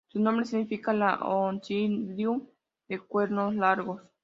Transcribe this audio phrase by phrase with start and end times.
[0.07, 2.47] Su nombre significa "la "Oncidium"
[2.89, 4.01] de cuernos largos".